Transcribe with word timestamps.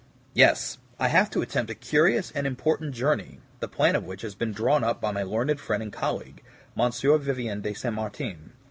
"Yes, 0.33 0.79
I 0.99 1.09
have 1.09 1.29
to 1.29 1.43
attempt 1.43 1.69
a 1.69 1.75
curious 1.75 2.31
and 2.31 2.47
important 2.47 2.95
journey, 2.95 3.39
the 3.59 3.67
plan 3.67 3.95
of 3.95 4.03
which 4.03 4.23
has 4.23 4.33
been 4.33 4.51
drawn 4.51 4.83
up 4.83 4.99
by 4.99 5.11
my 5.11 5.21
learned 5.21 5.59
friend 5.59 5.83
and 5.83 5.93
colleague, 5.93 6.41
M. 6.75 6.91
Vivien 6.91 7.61
de 7.61 7.71
Saint 7.75 7.93
Martin. 7.93 8.53